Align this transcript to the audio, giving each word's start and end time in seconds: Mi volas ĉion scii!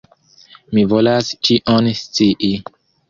Mi 0.77 0.85
volas 0.95 1.29
ĉion 1.49 1.91
scii! 2.03 2.53